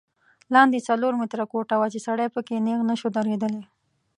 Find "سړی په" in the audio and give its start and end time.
2.07-2.41